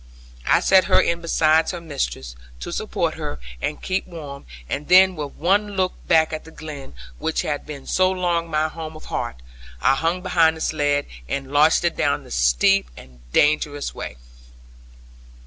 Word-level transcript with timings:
I 0.47 0.61
set 0.61 0.85
her 0.85 0.99
in 0.99 1.21
beside 1.21 1.69
her 1.69 1.79
mistress, 1.79 2.35
to 2.61 2.71
support 2.73 3.13
her, 3.13 3.39
and 3.61 3.79
keep 3.83 4.07
warm; 4.07 4.47
and 4.67 4.87
then 4.87 5.15
with 5.15 5.33
one 5.35 5.73
look 5.75 5.93
back 6.07 6.33
at 6.33 6.43
the 6.43 6.49
glen, 6.49 6.95
which 7.19 7.43
had 7.43 7.67
been 7.67 7.85
so 7.85 8.09
long 8.09 8.49
my 8.49 8.67
home 8.67 8.95
of 8.95 9.05
heart, 9.13 9.35
I 9.79 9.93
hung 9.93 10.23
behind 10.23 10.57
the 10.57 10.61
sledd, 10.61 11.05
and 11.29 11.53
launched 11.53 11.83
it 11.83 11.95
down 11.95 12.23
the 12.23 12.31
steep 12.31 12.89
and 12.97 13.19
dangerous 13.31 13.93
way. 13.93 14.17